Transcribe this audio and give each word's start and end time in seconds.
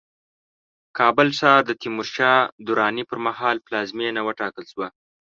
کابل 0.97 1.27
ښار 1.37 1.59
د 1.65 1.71
تیمورشاه 1.81 2.39
دراني 2.67 3.03
پرمهال 3.09 3.57
پلازمينه 3.67 4.21
وټاکل 4.23 4.63
شوه 4.71 4.87